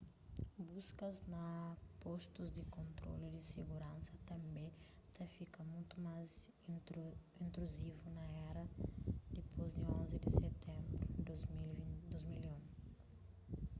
[0.75, 1.43] buskas na
[2.03, 4.67] postus di kontrolu di siguransa tanbê
[5.15, 6.29] ta fika mutu más
[7.45, 8.63] intruzivu na éra
[9.35, 12.57] dipôs di 11 di sitenbru di 2001